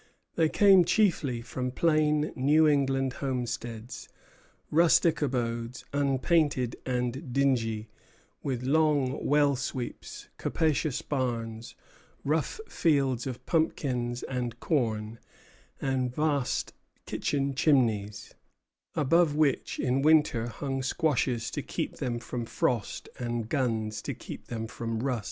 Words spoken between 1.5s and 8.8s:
plain New England homesteads, rustic abodes, unpainted and dingy, with